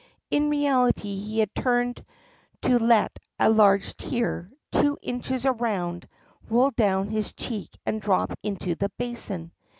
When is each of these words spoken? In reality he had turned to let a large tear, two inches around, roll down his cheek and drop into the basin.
In 0.31 0.49
reality 0.49 1.15
he 1.15 1.37
had 1.41 1.53
turned 1.53 2.03
to 2.63 2.79
let 2.79 3.19
a 3.39 3.51
large 3.51 3.95
tear, 3.97 4.51
two 4.71 4.97
inches 4.99 5.45
around, 5.45 6.07
roll 6.49 6.71
down 6.71 7.09
his 7.09 7.33
cheek 7.33 7.69
and 7.85 8.01
drop 8.01 8.35
into 8.41 8.73
the 8.73 8.89
basin. 8.97 9.51